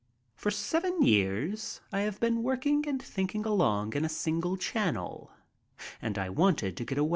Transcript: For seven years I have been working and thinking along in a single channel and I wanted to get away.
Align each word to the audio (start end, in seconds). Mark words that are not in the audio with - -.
For 0.33 0.49
seven 0.49 1.03
years 1.03 1.79
I 1.93 1.99
have 1.99 2.19
been 2.19 2.41
working 2.41 2.87
and 2.87 2.99
thinking 2.99 3.45
along 3.45 3.93
in 3.93 4.03
a 4.03 4.09
single 4.09 4.57
channel 4.57 5.31
and 6.01 6.17
I 6.17 6.27
wanted 6.27 6.75
to 6.77 6.83
get 6.85 6.97
away. 6.97 7.09